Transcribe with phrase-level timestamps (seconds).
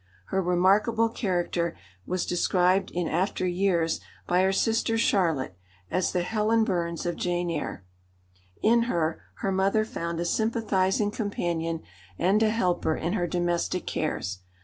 [0.29, 5.55] Her remarkable character was described in after years by her sister Charlotte
[5.91, 7.85] as the Helen Burns of Jane Eyre.
[8.63, 11.83] In her, her mother found a sympathising companion
[12.17, 14.39] and a helper in her domestic cares.